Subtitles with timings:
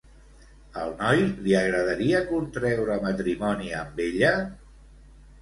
[0.83, 4.35] Al noi li agradaria contreure matrimoni amb ella?